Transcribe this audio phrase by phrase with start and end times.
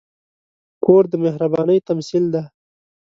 [0.83, 2.43] کور د مهربانۍ تمثیل دی.